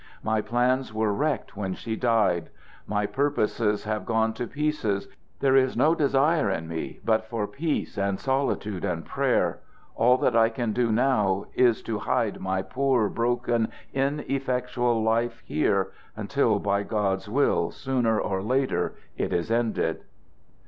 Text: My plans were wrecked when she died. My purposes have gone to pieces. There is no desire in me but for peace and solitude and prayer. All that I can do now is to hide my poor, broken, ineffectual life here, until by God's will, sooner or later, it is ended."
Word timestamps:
My 0.23 0.41
plans 0.41 0.91
were 0.95 1.13
wrecked 1.13 1.55
when 1.55 1.75
she 1.75 1.95
died. 1.95 2.49
My 2.87 3.05
purposes 3.05 3.83
have 3.83 4.03
gone 4.03 4.33
to 4.33 4.47
pieces. 4.47 5.07
There 5.41 5.55
is 5.55 5.77
no 5.77 5.93
desire 5.93 6.49
in 6.49 6.67
me 6.67 6.99
but 7.05 7.23
for 7.29 7.45
peace 7.45 7.99
and 7.99 8.19
solitude 8.19 8.83
and 8.83 9.05
prayer. 9.05 9.59
All 9.95 10.17
that 10.17 10.35
I 10.35 10.49
can 10.49 10.73
do 10.73 10.91
now 10.91 11.45
is 11.53 11.83
to 11.83 11.99
hide 11.99 12.39
my 12.39 12.63
poor, 12.63 13.09
broken, 13.09 13.67
ineffectual 13.93 15.03
life 15.03 15.43
here, 15.45 15.91
until 16.15 16.57
by 16.57 16.81
God's 16.81 17.29
will, 17.29 17.69
sooner 17.69 18.19
or 18.19 18.41
later, 18.41 18.95
it 19.17 19.31
is 19.31 19.51
ended." 19.51 20.01